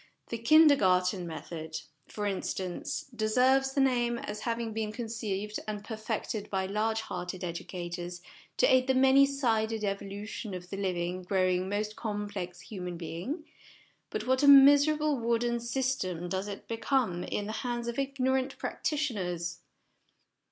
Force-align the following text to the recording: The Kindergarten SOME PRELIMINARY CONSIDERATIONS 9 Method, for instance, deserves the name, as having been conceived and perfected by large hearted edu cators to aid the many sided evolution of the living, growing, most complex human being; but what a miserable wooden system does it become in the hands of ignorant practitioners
The 0.29 0.39
Kindergarten 0.39 1.19
SOME 1.19 1.25
PRELIMINARY 1.27 1.31
CONSIDERATIONS 1.37 1.87
9 1.87 1.91
Method, 1.93 2.11
for 2.11 2.25
instance, 2.25 3.05
deserves 3.15 3.73
the 3.75 3.81
name, 3.81 4.17
as 4.17 4.39
having 4.39 4.73
been 4.73 4.91
conceived 4.91 5.59
and 5.67 5.83
perfected 5.85 6.49
by 6.49 6.65
large 6.65 7.01
hearted 7.01 7.41
edu 7.41 7.67
cators 7.67 8.21
to 8.57 8.65
aid 8.65 8.87
the 8.87 8.95
many 8.95 9.27
sided 9.27 9.83
evolution 9.83 10.55
of 10.55 10.71
the 10.71 10.77
living, 10.77 11.21
growing, 11.21 11.69
most 11.69 11.95
complex 11.95 12.61
human 12.61 12.97
being; 12.97 13.45
but 14.09 14.25
what 14.25 14.41
a 14.41 14.47
miserable 14.47 15.19
wooden 15.19 15.59
system 15.59 16.27
does 16.27 16.47
it 16.47 16.67
become 16.67 17.23
in 17.23 17.45
the 17.45 17.51
hands 17.61 17.87
of 17.87 17.99
ignorant 17.99 18.57
practitioners 18.57 19.59